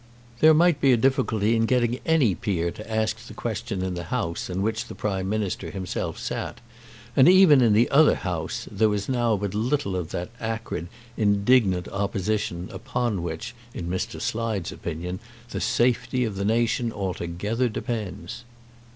[0.39, 4.05] There might be a difficulty in getting any peer to ask the question in the
[4.05, 6.59] House in which the Prime Minister himself sat,
[7.15, 10.87] and even in the other House there was now but little of that acrid,
[11.17, 14.19] indignant opposition upon which, in Mr.
[14.19, 15.19] Slide's opinion,
[15.51, 18.43] the safety of the nation altogether depends.